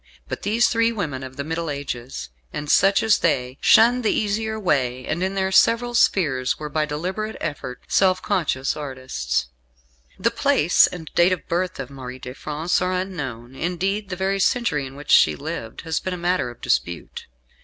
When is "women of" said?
0.91-1.37